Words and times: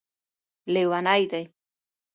لیوني 0.73 1.23
دی 1.31 1.43